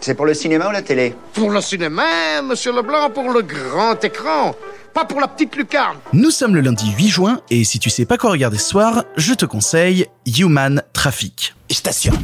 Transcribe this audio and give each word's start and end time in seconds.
C'est 0.00 0.14
pour 0.14 0.24
le 0.24 0.32
cinéma 0.32 0.68
ou 0.68 0.70
la 0.70 0.80
télé 0.80 1.14
Pour 1.34 1.50
le 1.50 1.60
cinéma, 1.60 2.40
monsieur 2.42 2.72
Leblanc, 2.72 3.10
pour 3.10 3.30
le 3.30 3.42
grand 3.42 4.02
écran. 4.02 4.54
Pas 4.94 5.04
pour 5.04 5.20
la 5.20 5.28
petite 5.28 5.54
lucarne. 5.56 5.98
Nous 6.14 6.30
sommes 6.30 6.54
le 6.54 6.62
lundi 6.62 6.90
8 6.96 7.08
juin 7.08 7.40
et 7.50 7.64
si 7.64 7.78
tu 7.78 7.90
sais 7.90 8.06
pas 8.06 8.16
quoi 8.16 8.30
regarder 8.30 8.58
ce 8.58 8.68
soir, 8.70 9.04
je 9.16 9.34
te 9.34 9.44
conseille 9.44 10.06
Human 10.26 10.82
Traffic. 10.94 11.54
Je 11.70 11.80
t'assure. 11.80 12.14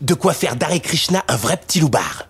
De 0.00 0.14
quoi 0.14 0.32
faire 0.32 0.56
d'Hare 0.56 0.80
Krishna 0.82 1.22
un 1.28 1.36
vrai 1.36 1.56
petit 1.56 1.78
loupard. 1.78 2.26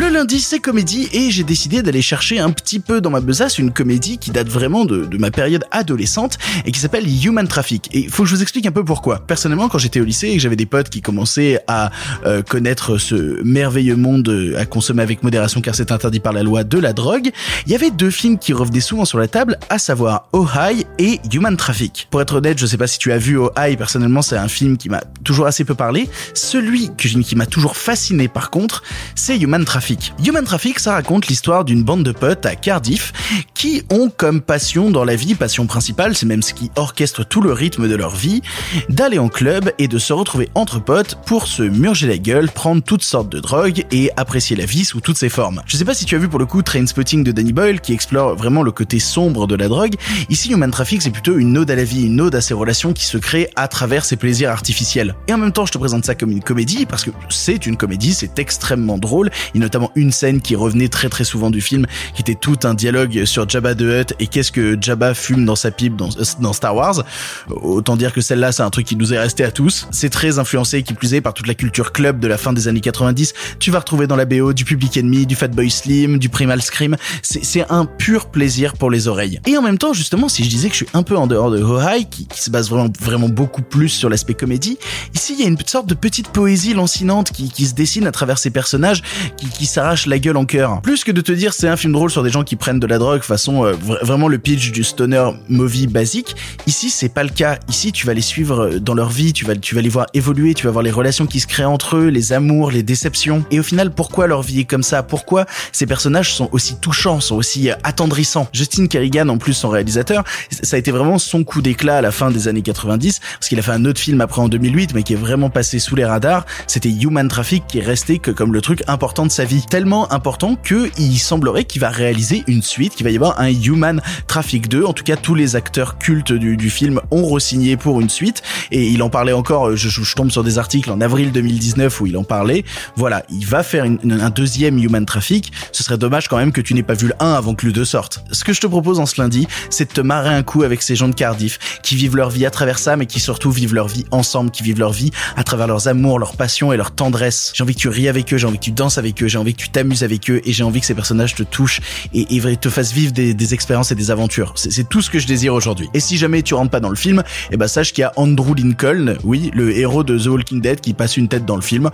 Le 0.00 0.08
lundi, 0.08 0.40
c'est 0.40 0.60
comédie 0.60 1.10
et 1.12 1.30
j'ai 1.30 1.44
décidé 1.44 1.82
d'aller 1.82 2.00
chercher 2.00 2.38
un 2.38 2.52
petit 2.52 2.80
peu 2.80 3.02
dans 3.02 3.10
ma 3.10 3.20
besace 3.20 3.58
une 3.58 3.70
comédie 3.70 4.16
qui 4.16 4.30
date 4.30 4.48
vraiment 4.48 4.86
de, 4.86 5.06
ma 5.18 5.30
période 5.30 5.66
adolescente 5.72 6.38
et 6.64 6.72
qui 6.72 6.80
s'appelle 6.80 7.04
Human 7.06 7.46
Traffic. 7.46 7.90
Et 7.92 8.04
il 8.04 8.08
faut 8.08 8.22
que 8.22 8.30
je 8.30 8.34
vous 8.34 8.40
explique 8.40 8.64
un 8.64 8.70
peu 8.70 8.82
pourquoi. 8.82 9.18
Personnellement, 9.18 9.68
quand 9.68 9.76
j'étais 9.76 10.00
au 10.00 10.04
lycée 10.04 10.28
et 10.28 10.36
que 10.36 10.40
j'avais 10.40 10.56
des 10.56 10.64
potes 10.64 10.88
qui 10.88 11.02
commençaient 11.02 11.62
à 11.66 11.90
euh, 12.24 12.40
connaître 12.40 12.96
ce 12.96 13.42
merveilleux 13.42 13.96
monde 13.96 14.26
euh, 14.30 14.58
à 14.58 14.64
consommer 14.64 15.02
avec 15.02 15.22
modération 15.22 15.60
car 15.60 15.74
c'est 15.74 15.92
interdit 15.92 16.20
par 16.20 16.32
la 16.32 16.44
loi 16.44 16.64
de 16.64 16.78
la 16.78 16.94
drogue, 16.94 17.30
il 17.66 17.72
y 17.72 17.74
avait 17.74 17.90
deux 17.90 18.10
films 18.10 18.38
qui 18.38 18.54
revenaient 18.54 18.80
souvent 18.80 19.04
sur 19.04 19.18
la 19.18 19.28
table, 19.28 19.58
à 19.68 19.78
savoir 19.78 20.28
Oh 20.32 20.46
High 20.56 20.86
et 20.98 21.20
Human 21.30 21.58
Traffic. 21.58 22.08
Pour 22.10 22.22
être 22.22 22.36
honnête, 22.36 22.58
je 22.58 22.64
sais 22.64 22.78
pas 22.78 22.86
si 22.86 22.98
tu 22.98 23.12
as 23.12 23.18
vu 23.18 23.36
Oh 23.36 23.50
High, 23.58 23.76
personnellement, 23.76 24.22
c'est 24.22 24.38
un 24.38 24.48
film 24.48 24.78
qui 24.78 24.88
m'a 24.88 25.02
toujours 25.24 25.46
assez 25.46 25.64
peu 25.64 25.74
parlé. 25.74 26.08
Celui 26.32 26.88
qui 26.96 27.36
m'a 27.36 27.44
toujours 27.44 27.76
fasciné 27.76 28.28
par 28.28 28.48
contre, 28.48 28.82
c'est 29.14 29.36
Human 29.36 29.62
Traffic. 29.62 29.90
Human 30.24 30.44
Traffic, 30.44 30.78
ça 30.78 30.92
raconte 30.92 31.26
l'histoire 31.28 31.64
d'une 31.64 31.82
bande 31.82 32.02
de 32.02 32.12
potes 32.12 32.46
à 32.46 32.54
Cardiff 32.54 33.12
qui 33.54 33.82
ont 33.90 34.10
comme 34.14 34.40
passion 34.40 34.90
dans 34.90 35.04
la 35.04 35.16
vie, 35.16 35.34
passion 35.34 35.66
principale, 35.66 36.16
c'est 36.16 36.26
même 36.26 36.42
ce 36.42 36.54
qui 36.54 36.70
orchestre 36.76 37.24
tout 37.24 37.40
le 37.40 37.52
rythme 37.52 37.88
de 37.88 37.94
leur 37.94 38.14
vie, 38.14 38.42
d'aller 38.88 39.18
en 39.18 39.28
club 39.28 39.72
et 39.78 39.88
de 39.88 39.98
se 39.98 40.12
retrouver 40.12 40.48
entre 40.54 40.82
potes 40.82 41.16
pour 41.26 41.46
se 41.46 41.62
murger 41.62 42.06
la 42.06 42.18
gueule, 42.18 42.50
prendre 42.50 42.82
toutes 42.82 43.02
sortes 43.02 43.28
de 43.28 43.40
drogues 43.40 43.84
et 43.90 44.10
apprécier 44.16 44.56
la 44.56 44.64
vie 44.64 44.84
sous 44.84 45.00
toutes 45.00 45.18
ses 45.18 45.28
formes. 45.28 45.62
Je 45.66 45.76
sais 45.76 45.84
pas 45.84 45.94
si 45.94 46.04
tu 46.04 46.14
as 46.14 46.18
vu 46.18 46.28
pour 46.28 46.38
le 46.38 46.46
coup 46.46 46.62
Trainspotting 46.62 47.24
de 47.24 47.32
Danny 47.32 47.52
Boyle 47.52 47.80
qui 47.80 47.92
explore 47.92 48.36
vraiment 48.36 48.62
le 48.62 48.72
côté 48.72 48.98
sombre 48.98 49.46
de 49.46 49.54
la 49.54 49.68
drogue. 49.68 49.94
Ici, 50.28 50.52
Human 50.52 50.70
Traffic, 50.70 51.02
c'est 51.02 51.10
plutôt 51.10 51.36
une 51.36 51.56
ode 51.58 51.70
à 51.70 51.76
la 51.76 51.84
vie, 51.84 52.06
une 52.06 52.20
ode 52.20 52.34
à 52.34 52.40
ces 52.40 52.54
relations 52.54 52.92
qui 52.92 53.04
se 53.04 53.18
créent 53.18 53.50
à 53.56 53.68
travers 53.68 54.04
ces 54.04 54.16
plaisirs 54.16 54.50
artificiels. 54.50 55.14
Et 55.28 55.32
en 55.32 55.38
même 55.38 55.52
temps, 55.52 55.66
je 55.66 55.72
te 55.72 55.78
présente 55.78 56.04
ça 56.04 56.14
comme 56.14 56.30
une 56.30 56.42
comédie 56.42 56.86
parce 56.86 57.04
que 57.04 57.10
c'est 57.28 57.66
une 57.66 57.76
comédie, 57.76 58.14
c'est 58.14 58.38
extrêmement 58.38 58.98
drôle. 58.98 59.30
Il 59.54 59.60
notamment 59.60 59.79
une 59.94 60.12
scène 60.12 60.40
qui 60.40 60.56
revenait 60.56 60.88
très 60.88 61.08
très 61.08 61.24
souvent 61.24 61.50
du 61.50 61.60
film, 61.60 61.86
qui 62.14 62.22
était 62.22 62.34
tout 62.34 62.58
un 62.64 62.74
dialogue 62.74 63.24
sur 63.24 63.48
Jabba 63.48 63.74
the 63.74 63.82
Hutt 63.82 64.14
et 64.18 64.26
qu'est-ce 64.26 64.52
que 64.52 64.76
Jabba 64.80 65.14
fume 65.14 65.44
dans 65.44 65.56
sa 65.56 65.70
pipe 65.70 65.96
dans, 65.96 66.08
dans 66.40 66.52
Star 66.52 66.74
Wars. 66.74 67.04
Autant 67.50 67.96
dire 67.96 68.12
que 68.12 68.20
celle-là, 68.20 68.52
c'est 68.52 68.62
un 68.62 68.70
truc 68.70 68.86
qui 68.86 68.96
nous 68.96 69.14
est 69.14 69.18
resté 69.18 69.44
à 69.44 69.50
tous. 69.50 69.86
C'est 69.90 70.10
très 70.10 70.38
influencé, 70.38 70.82
qui 70.82 70.94
plus 70.94 71.14
est, 71.14 71.20
par 71.20 71.34
toute 71.34 71.46
la 71.46 71.54
culture 71.54 71.92
club 71.92 72.20
de 72.20 72.28
la 72.28 72.38
fin 72.38 72.52
des 72.52 72.68
années 72.68 72.80
90. 72.80 73.34
Tu 73.58 73.70
vas 73.70 73.80
retrouver 73.80 74.06
dans 74.06 74.16
la 74.16 74.24
BO 74.24 74.52
du 74.52 74.64
Public 74.64 74.96
Enemy, 74.96 75.26
du 75.26 75.36
Fatboy 75.36 75.70
Slim, 75.70 76.18
du 76.18 76.28
Primal 76.28 76.62
Scream. 76.62 76.96
C'est 77.22 77.64
un 77.70 77.84
pur 77.84 78.30
plaisir 78.30 78.74
pour 78.74 78.90
les 78.90 79.08
oreilles. 79.08 79.40
Et 79.46 79.56
en 79.56 79.62
même 79.62 79.78
temps, 79.78 79.92
justement, 79.92 80.28
si 80.28 80.44
je 80.44 80.48
disais 80.48 80.68
que 80.68 80.74
je 80.74 80.84
suis 80.84 80.88
un 80.94 81.02
peu 81.02 81.16
en 81.16 81.26
dehors 81.26 81.50
de 81.50 81.62
Hohai, 81.62 82.04
qui, 82.10 82.26
qui 82.26 82.40
se 82.40 82.50
base 82.50 82.70
vraiment, 82.70 82.90
vraiment 83.00 83.28
beaucoup 83.28 83.62
plus 83.62 83.88
sur 83.88 84.08
l'aspect 84.08 84.34
comédie, 84.34 84.78
ici, 85.14 85.34
il 85.38 85.40
y 85.40 85.44
a 85.44 85.48
une 85.48 85.58
sorte 85.66 85.86
de 85.86 85.94
petite 85.94 86.28
poésie 86.28 86.74
lancinante 86.74 87.30
qui, 87.30 87.50
qui 87.50 87.66
se 87.66 87.74
dessine 87.74 88.06
à 88.06 88.12
travers 88.12 88.38
ces 88.38 88.50
personnages 88.50 89.02
qui, 89.36 89.48
qui 89.48 89.66
s'arrachent 89.70 90.06
la 90.06 90.18
gueule 90.18 90.36
en 90.36 90.44
cœur. 90.44 90.80
Plus 90.82 91.04
que 91.04 91.12
de 91.12 91.20
te 91.20 91.32
dire 91.32 91.52
c'est 91.54 91.68
un 91.68 91.76
film 91.76 91.92
drôle 91.92 92.10
sur 92.10 92.22
des 92.22 92.30
gens 92.30 92.42
qui 92.42 92.56
prennent 92.56 92.80
de 92.80 92.86
la 92.86 92.98
drogue 92.98 93.22
façon 93.22 93.64
euh, 93.64 93.72
vraiment 94.02 94.28
le 94.28 94.38
pitch 94.38 94.72
du 94.72 94.82
stoner 94.82 95.30
movie 95.48 95.86
basique, 95.86 96.34
ici 96.66 96.90
c'est 96.90 97.08
pas 97.08 97.22
le 97.22 97.30
cas. 97.30 97.58
Ici 97.68 97.92
tu 97.92 98.06
vas 98.06 98.14
les 98.14 98.20
suivre 98.20 98.64
euh, 98.64 98.80
dans 98.80 98.94
leur 98.94 99.10
vie, 99.10 99.32
tu 99.32 99.44
vas 99.44 99.54
tu 99.54 99.74
vas 99.74 99.80
les 99.80 99.88
voir 99.88 100.06
évoluer, 100.12 100.54
tu 100.54 100.66
vas 100.66 100.72
voir 100.72 100.82
les 100.82 100.90
relations 100.90 101.26
qui 101.26 101.40
se 101.40 101.46
créent 101.46 101.64
entre 101.64 101.96
eux, 101.96 102.08
les 102.08 102.32
amours, 102.32 102.70
les 102.70 102.82
déceptions. 102.82 103.44
Et 103.50 103.60
au 103.60 103.62
final 103.62 103.92
pourquoi 103.92 104.26
leur 104.26 104.42
vie 104.42 104.60
est 104.60 104.64
comme 104.64 104.82
ça? 104.82 105.02
Pourquoi 105.02 105.46
ces 105.72 105.86
personnages 105.86 106.34
sont 106.34 106.48
aussi 106.52 106.76
touchants, 106.80 107.20
sont 107.20 107.36
aussi 107.36 107.70
euh, 107.70 107.74
attendrissants? 107.84 108.48
Justin 108.52 108.86
Kerrigan 108.88 109.28
en 109.28 109.38
plus 109.38 109.54
son 109.54 109.68
réalisateur, 109.68 110.24
ça 110.50 110.76
a 110.76 110.78
été 110.78 110.90
vraiment 110.90 111.18
son 111.18 111.44
coup 111.44 111.62
d'éclat 111.62 111.98
à 111.98 112.02
la 112.02 112.10
fin 112.10 112.30
des 112.30 112.48
années 112.48 112.62
90 112.62 113.20
parce 113.20 113.48
qu'il 113.48 113.58
a 113.58 113.62
fait 113.62 113.72
un 113.72 113.84
autre 113.84 114.00
film 114.00 114.20
après 114.20 114.42
en 114.42 114.48
2008 114.48 114.94
mais 114.94 115.04
qui 115.04 115.12
est 115.12 115.16
vraiment 115.16 115.50
passé 115.50 115.78
sous 115.78 115.94
les 115.94 116.04
radars, 116.04 116.44
c'était 116.66 116.90
Human 116.90 117.28
Traffic 117.28 117.64
qui 117.68 117.78
est 117.78 117.84
resté 117.84 118.18
que 118.18 118.30
comme 118.30 118.52
le 118.52 118.60
truc 118.60 118.82
important 118.88 119.26
de 119.26 119.30
sa 119.30 119.44
vie. 119.44 119.59
Tellement 119.68 120.10
important 120.12 120.56
que 120.56 120.90
il 120.98 121.18
semblerait 121.18 121.64
qu'il 121.64 121.80
va 121.80 121.90
réaliser 121.90 122.42
une 122.46 122.62
suite, 122.62 122.94
qu'il 122.94 123.04
va 123.04 123.10
y 123.10 123.16
avoir 123.16 123.38
un 123.40 123.48
Human 123.48 124.00
Traffic 124.26 124.68
2. 124.68 124.84
En 124.84 124.92
tout 124.92 125.04
cas, 125.04 125.16
tous 125.16 125.34
les 125.34 125.54
acteurs 125.56 125.98
cultes 125.98 126.32
du, 126.32 126.70
film 126.70 127.00
ont 127.10 127.24
re-signé 127.24 127.76
pour 127.76 128.00
une 128.00 128.08
suite 128.08 128.42
et 128.70 128.88
il 128.88 129.02
en 129.02 129.10
parlait 129.10 129.32
encore. 129.32 129.76
Je, 129.76 130.14
tombe 130.14 130.30
sur 130.30 130.42
des 130.42 130.58
articles 130.58 130.90
en 130.90 131.00
avril 131.00 131.32
2019 131.32 132.00
où 132.00 132.06
il 132.06 132.16
en 132.16 132.24
parlait. 132.24 132.64
Voilà, 132.96 133.24
il 133.30 133.46
va 133.46 133.62
faire 133.62 133.84
un 133.84 134.30
deuxième 134.30 134.78
Human 134.78 135.06
Traffic. 135.06 135.52
Ce 135.72 135.82
serait 135.82 135.98
dommage 135.98 136.28
quand 136.28 136.36
même 136.36 136.52
que 136.52 136.60
tu 136.60 136.74
n'aies 136.74 136.82
pas 136.82 136.94
vu 136.94 137.08
le 137.08 137.14
1 137.20 137.32
avant 137.32 137.54
que 137.54 137.66
le 137.66 137.72
2 137.72 137.84
sorte. 137.84 138.24
Ce 138.32 138.44
que 138.44 138.52
je 138.52 138.60
te 138.60 138.66
propose 138.66 138.98
en 138.98 139.06
ce 139.06 139.20
lundi, 139.20 139.46
c'est 139.68 139.88
de 139.88 139.92
te 139.92 140.00
marrer 140.00 140.30
un 140.30 140.42
coup 140.42 140.62
avec 140.62 140.82
ces 140.82 140.96
gens 140.96 141.08
de 141.08 141.14
Cardiff 141.14 141.80
qui 141.82 141.96
vivent 141.96 142.16
leur 142.16 142.30
vie 142.30 142.46
à 142.46 142.50
travers 142.50 142.78
ça, 142.78 142.96
mais 142.96 143.06
qui 143.06 143.20
surtout 143.20 143.50
vivent 143.50 143.74
leur 143.74 143.88
vie 143.88 144.04
ensemble, 144.10 144.50
qui 144.50 144.62
vivent 144.62 144.78
leur 144.78 144.92
vie 144.92 145.10
à 145.36 145.44
travers 145.44 145.66
leurs 145.66 145.88
amours, 145.88 146.18
leurs 146.18 146.36
passions 146.36 146.72
et 146.72 146.76
leur 146.76 146.90
tendresse. 146.90 147.52
J'ai 147.54 147.62
envie 147.62 147.74
que 147.74 147.80
tu 147.80 147.88
ris 147.88 148.08
avec 148.08 148.32
eux, 148.32 148.36
j'ai 148.36 148.46
envie 148.46 148.58
que 148.58 148.64
tu 148.64 148.72
danses 148.72 148.98
avec 148.98 149.22
eux, 149.22 149.28
j'ai 149.28 149.38
envie 149.50 149.54
que 149.54 149.62
tu 149.62 149.70
t'amuses 149.70 150.04
avec 150.04 150.30
eux 150.30 150.40
et 150.44 150.52
j'ai 150.52 150.62
envie 150.62 150.80
que 150.80 150.86
ces 150.86 150.94
personnages 150.94 151.34
te 151.34 151.42
touchent 151.42 151.80
et, 152.14 152.26
te 152.60 152.68
fassent 152.68 152.92
vivre 152.92 153.12
des, 153.12 153.34
des 153.34 153.54
expériences 153.54 153.90
et 153.90 153.94
des 153.94 154.10
aventures. 154.10 154.52
C'est 154.56 154.88
tout 154.88 155.02
ce 155.02 155.10
que 155.10 155.18
je 155.18 155.26
désire 155.26 155.54
aujourd'hui. 155.54 155.88
Et 155.94 156.00
si 156.00 156.16
jamais 156.16 156.42
tu 156.42 156.54
rentres 156.54 156.70
pas 156.70 156.80
dans 156.80 156.90
le 156.90 156.96
film, 156.96 157.22
eh 157.50 157.56
ben 157.56 157.68
sache 157.68 157.92
qu'il 157.92 158.02
y 158.02 158.04
a 158.04 158.12
Andrew 158.16 158.54
Lincoln, 158.54 159.16
oui, 159.24 159.50
le 159.54 159.76
héros 159.76 160.04
de 160.04 160.18
The 160.18 160.26
Walking 160.26 160.60
Dead 160.60 160.80
qui 160.80 160.94
passe 160.94 161.16
une 161.16 161.28
tête 161.28 161.44
dans 161.44 161.56
le 161.56 161.62
film. 161.62 161.90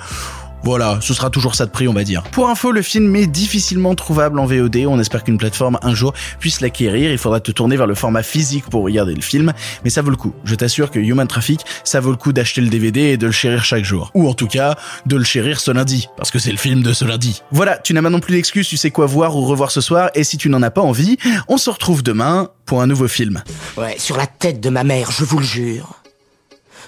Voilà, 0.63 0.99
ce 1.01 1.15
sera 1.15 1.31
toujours 1.31 1.55
ça 1.55 1.65
de 1.65 1.71
prix, 1.71 1.87
on 1.87 1.93
va 1.93 2.03
dire. 2.03 2.23
Pour 2.33 2.49
info, 2.49 2.73
le 2.73 2.83
film 2.83 3.15
est 3.15 3.27
difficilement 3.27 3.95
trouvable 3.95 4.39
en 4.39 4.47
VOD. 4.47 4.79
On 4.89 4.99
espère 4.99 5.23
qu'une 5.23 5.39
plateforme 5.39 5.79
un 5.83 5.95
jour 5.95 6.13
puisse 6.41 6.61
l'acquérir. 6.61 7.13
Il 7.13 7.19
faudra 7.19 7.41
te 7.41 7.53
tourner 7.53 7.77
vers 7.77 7.87
le 7.87 7.95
format 7.95 8.23
physique 8.23 8.65
pour 8.69 8.83
regarder 8.83 9.15
le 9.15 9.23
film, 9.23 9.53
mais 9.85 9.91
ça 9.91 10.03
vaut 10.03 10.11
le 10.11 10.17
coup. 10.17 10.35
Je 10.45 10.55
t'assure 10.55 10.91
que 10.91 10.99
Human 10.99 11.29
Traffic, 11.29 11.61
ça 11.85 12.01
vaut 12.01 12.11
le 12.11 12.17
coup 12.17 12.33
d'acheter 12.33 12.61
le 12.61 12.69
DVD 12.69 13.01
et 13.01 13.17
de 13.17 13.27
le 13.27 13.33
chérir 13.33 13.65
chaque 13.65 13.85
jour. 13.85 14.11
Ou 14.15 14.29
en 14.29 14.35
tout 14.35 14.49
cas, 14.49 14.77
de 15.07 15.17
le 15.17 15.25
chérir 15.25 15.61
ce 15.61 15.71
lundi, 15.71 16.09
parce 16.17 16.31
que 16.31 16.39
c'est 16.39 16.51
le 16.51 16.57
film 16.57 16.83
de 16.83 16.93
ce 16.93 17.05
lundi. 17.05 17.43
Voilà, 17.53 17.79
tu 17.79 17.95
n'as 17.95 18.01
maintenant 18.01 18.21
plus 18.21 18.35
d'excuses, 18.35 18.67
tu 18.67 18.77
sais 18.77 18.91
quoi 18.91 19.07
voir 19.07 19.37
ou 19.37 19.45
revoir 19.45 19.71
ce 19.71 19.81
soir, 19.81 20.11
et 20.15 20.25
si 20.25 20.37
tu 20.37 20.49
n'en 20.49 20.63
as 20.63 20.71
pas 20.71 20.83
envie, 20.83 21.17
on 21.49 21.59
se 21.59 21.71
retrouve 21.71 22.03
demain 22.03 22.51
pour 22.65 22.83
un 22.83 22.87
nouveau 22.87 23.09
film. 23.09 23.43
Ouais, 23.77 23.97
sur 23.99 24.17
la 24.17 24.27
tête 24.27 24.61
de 24.61 24.71
ma 24.71 24.83
mère, 24.83 25.11
je 25.13 25.25
vous 25.25 25.39
le 25.39 25.45
jure. 25.45 26.03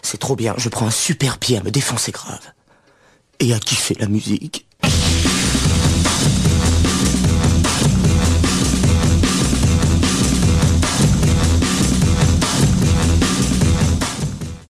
C'est 0.03 0.19
trop 0.19 0.37
bien, 0.37 0.55
je 0.57 0.69
prends 0.69 0.87
un 0.87 0.91
super 0.91 1.39
pied 1.39 1.59
à 1.59 1.63
me 1.63 1.71
défoncer 1.71 2.13
grave 2.13 2.41
et 3.41 3.53
à 3.53 3.59
kiffer 3.59 3.95
la 3.99 4.07
musique. 4.07 4.67